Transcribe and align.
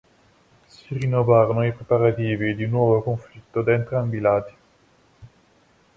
Si 0.67 0.95
rinnovarono 0.97 1.63
i 1.63 1.73
preparativi 1.75 2.55
di 2.55 2.63
un 2.63 2.71
nuovo 2.71 3.03
conflitto 3.03 3.61
da 3.61 3.73
entrambi 3.73 4.17
i 4.17 4.19
lati. 4.19 4.53